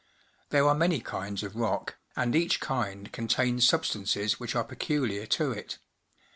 There 0.49 0.67
are 0.67 0.73
many 0.73 0.99
kinds 0.99 1.43
of 1.43 1.55
rock, 1.55 1.97
and 2.15 2.35
each 2.35 2.59
kind 2.59 3.11
contains 3.13 3.67
substances 3.67 4.39
which 4.39 4.55
are 4.55 4.63
pecu 4.65 5.05
liar 5.07 5.27
to 5.27 5.51
it. 5.51 5.77